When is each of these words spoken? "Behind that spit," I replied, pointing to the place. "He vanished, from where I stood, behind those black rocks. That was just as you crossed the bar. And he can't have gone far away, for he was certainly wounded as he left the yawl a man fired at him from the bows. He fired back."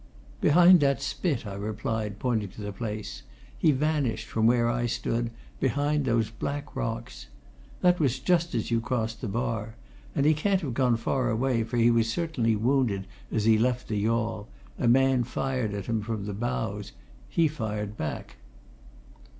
"Behind 0.41 0.79
that 0.79 0.99
spit," 0.99 1.45
I 1.45 1.53
replied, 1.53 2.17
pointing 2.17 2.49
to 2.49 2.61
the 2.63 2.71
place. 2.71 3.21
"He 3.55 3.71
vanished, 3.71 4.25
from 4.27 4.47
where 4.47 4.67
I 4.67 4.87
stood, 4.87 5.29
behind 5.59 6.05
those 6.05 6.31
black 6.31 6.75
rocks. 6.75 7.27
That 7.81 7.99
was 7.99 8.17
just 8.17 8.55
as 8.55 8.71
you 8.71 8.81
crossed 8.81 9.21
the 9.21 9.27
bar. 9.27 9.75
And 10.15 10.25
he 10.25 10.33
can't 10.33 10.61
have 10.61 10.73
gone 10.73 10.97
far 10.97 11.29
away, 11.29 11.63
for 11.63 11.77
he 11.77 11.91
was 11.91 12.09
certainly 12.11 12.55
wounded 12.55 13.05
as 13.31 13.45
he 13.45 13.59
left 13.59 13.89
the 13.89 13.99
yawl 13.99 14.47
a 14.79 14.87
man 14.87 15.23
fired 15.23 15.75
at 15.75 15.85
him 15.85 16.01
from 16.01 16.25
the 16.25 16.33
bows. 16.33 16.93
He 17.29 17.47
fired 17.47 17.95
back." 17.95 18.37